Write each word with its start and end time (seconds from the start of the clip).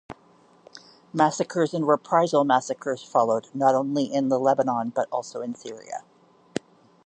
Massacres 1.13 1.75
and 1.75 1.87
reprisal 1.87 2.43
massacres 2.43 3.03
followed, 3.03 3.49
not 3.53 3.75
only 3.75 4.05
in 4.05 4.29
the 4.29 4.39
Lebanon 4.39 4.89
but 4.89 5.07
also 5.11 5.41
in 5.41 5.53
Syria. 5.53 6.03